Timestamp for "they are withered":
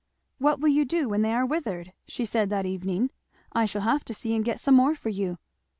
1.21-1.93